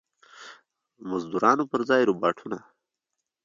[1.09, 2.57] مزدورانو پر ځای روباټونه.